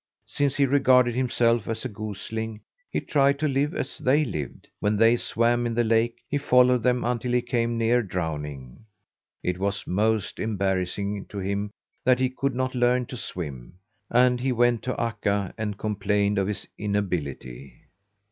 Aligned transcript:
Since 0.25 0.55
he 0.55 0.65
regarded 0.65 1.13
himself 1.13 1.67
as 1.67 1.85
a 1.85 1.87
gosling, 1.87 2.61
he 2.89 2.99
tried 2.99 3.37
to 3.37 3.47
live 3.47 3.75
as 3.75 3.99
they 3.99 4.25
lived; 4.25 4.67
when 4.79 4.97
they 4.97 5.15
swam 5.15 5.67
in 5.67 5.75
the 5.75 5.83
lake 5.83 6.23
he 6.27 6.39
followed 6.39 6.81
them 6.81 7.03
until 7.03 7.31
he 7.31 7.41
came 7.43 7.77
near 7.77 8.01
drowning. 8.01 8.85
It 9.43 9.59
was 9.59 9.85
most 9.85 10.39
embarrassing 10.39 11.25
to 11.27 11.37
him 11.37 11.69
that 12.03 12.17
he 12.17 12.31
could 12.31 12.55
not 12.55 12.73
learn 12.73 13.05
to 13.05 13.15
swim, 13.15 13.75
and 14.09 14.39
he 14.39 14.51
went 14.51 14.81
to 14.85 14.99
Akka 14.99 15.53
and 15.55 15.77
complained 15.77 16.39
of 16.39 16.47
his 16.47 16.67
inability. 16.79 17.81